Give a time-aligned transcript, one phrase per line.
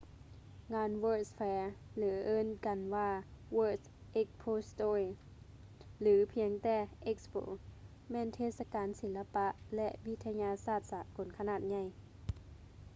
[0.73, 1.63] ງານ world's fair
[1.97, 3.09] ຫຼື ທີ່ເອີ້ນກັນວ່າ
[3.55, 3.83] world
[4.21, 4.91] expositio
[6.01, 6.77] ຫຼື ພຽງແຕ່
[7.11, 7.43] expo
[8.11, 11.83] ແມ່ນເທດສະການສີລະປະ ແລະ ວິທະຍາສາດສາກົນຂະໜາດໃຫຍ່